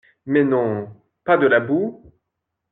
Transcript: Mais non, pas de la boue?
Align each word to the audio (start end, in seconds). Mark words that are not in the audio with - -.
Mais 0.25 0.43
non, 0.43 0.89
pas 1.23 1.37
de 1.37 1.45
la 1.45 1.59
boue? 1.59 2.03